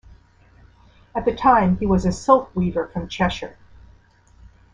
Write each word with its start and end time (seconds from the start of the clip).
At 1.13 1.25
the 1.25 1.35
time 1.35 1.77
he 1.77 1.85
was 1.85 2.07
a 2.07 2.11
silk 2.11 2.49
weaver 2.55 2.87
from 2.87 3.07
Cheshire. 3.07 3.55